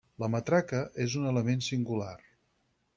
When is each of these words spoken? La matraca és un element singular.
La 0.21 0.29
matraca 0.35 0.79
és 1.05 1.19
un 1.21 1.29
element 1.33 1.63
singular. 1.69 2.19